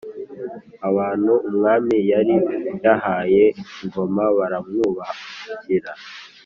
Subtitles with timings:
[0.89, 2.35] abantu umwami yari
[2.83, 3.43] yahaye
[3.85, 5.91] Ngoma baramwubakira.